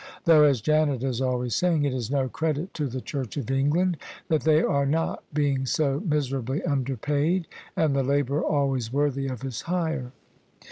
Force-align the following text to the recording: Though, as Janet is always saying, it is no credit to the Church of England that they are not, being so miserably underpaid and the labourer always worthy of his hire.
Though, 0.25 0.45
as 0.45 0.61
Janet 0.61 1.03
is 1.03 1.21
always 1.21 1.53
saying, 1.55 1.85
it 1.85 1.93
is 1.93 2.09
no 2.09 2.27
credit 2.27 2.73
to 2.73 2.87
the 2.87 3.01
Church 3.01 3.37
of 3.37 3.51
England 3.51 3.97
that 4.29 4.41
they 4.41 4.63
are 4.63 4.87
not, 4.87 5.23
being 5.31 5.67
so 5.67 5.99
miserably 6.03 6.63
underpaid 6.63 7.45
and 7.77 7.95
the 7.95 8.01
labourer 8.01 8.43
always 8.43 8.91
worthy 8.91 9.27
of 9.27 9.43
his 9.43 9.61
hire. 9.61 10.11